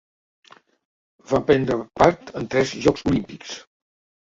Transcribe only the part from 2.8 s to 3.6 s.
Jocs Olímpics.